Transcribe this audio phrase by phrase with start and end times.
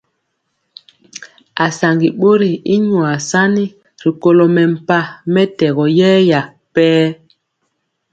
[1.65, 3.65] Asaŋgi bori y nyuasani
[4.01, 6.41] ri kolo mempah mɛtɛgɔ yɛya
[6.73, 7.09] per.